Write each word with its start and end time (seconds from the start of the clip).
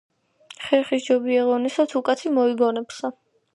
"ხერხი 0.67 0.99
სჯობია 1.03 1.45
ღონესა, 1.51 1.87
თუ 1.93 2.03
კაცი 2.11 2.35
მოიგონებსა" 2.41 3.15